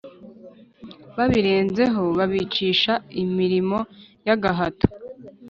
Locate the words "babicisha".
2.17-2.93